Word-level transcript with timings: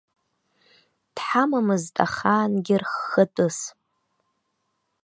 Дҳамамызт 1.15 1.95
ахаангьы 2.05 2.75
рххатәыс. 2.81 3.57